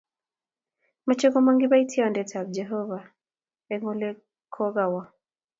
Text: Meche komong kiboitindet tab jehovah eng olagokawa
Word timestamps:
Meche 1.05 1.27
komong 1.33 1.59
kiboitindet 1.61 2.27
tab 2.31 2.47
jehovah 2.57 3.05
eng 3.71 3.87
olagokawa 3.91 5.03